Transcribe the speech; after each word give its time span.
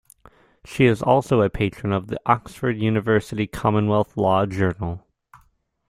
She 0.65 0.85
is 0.85 1.03
also 1.03 1.41
a 1.43 1.49
patron 1.51 1.93
of 1.93 2.07
the 2.07 2.19
Oxford 2.25 2.75
University 2.75 3.45
Commonwealth 3.45 4.17
Law 4.17 4.47
Journal. 4.47 5.05